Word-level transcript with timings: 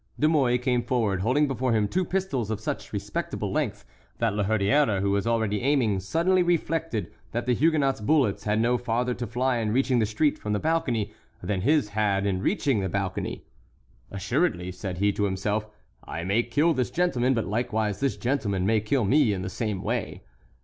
De 0.19 0.27
Mouy 0.27 0.57
came 0.57 0.81
forward 0.81 1.21
holding 1.21 1.47
before 1.47 1.73
him 1.73 1.87
two 1.87 2.03
pistols 2.03 2.49
of 2.49 2.59
such 2.59 2.91
respectable 2.91 3.51
length 3.51 3.85
that 4.17 4.33
La 4.33 4.43
Hurière, 4.43 4.99
who 4.99 5.11
was 5.11 5.27
already 5.27 5.61
aiming, 5.61 5.99
suddenly 5.99 6.41
reflected 6.41 7.13
that 7.33 7.45
the 7.45 7.53
Huguenot's 7.53 8.01
bullets 8.01 8.45
had 8.45 8.59
no 8.59 8.79
farther 8.79 9.13
to 9.13 9.27
fly 9.27 9.57
in 9.57 9.71
reaching 9.71 9.99
the 9.99 10.07
street 10.07 10.39
from 10.39 10.53
the 10.53 10.59
balcony 10.59 11.13
than 11.43 11.61
his 11.61 11.89
had 11.89 12.25
in 12.25 12.41
reaching 12.41 12.79
the 12.79 12.89
balcony. 12.89 13.45
"Assuredly," 14.09 14.71
said 14.71 14.97
he 14.97 15.11
to 15.13 15.25
himself, 15.25 15.67
"I 16.03 16.23
may 16.23 16.41
kill 16.41 16.73
this 16.73 16.89
gentleman, 16.89 17.35
but 17.35 17.45
likewise 17.45 17.99
this 17.99 18.17
gentleman 18.17 18.65
may 18.65 18.81
kill 18.81 19.05
me 19.05 19.33
in 19.33 19.43
the 19.43 19.49
same 19.49 19.83
way." 19.83 20.23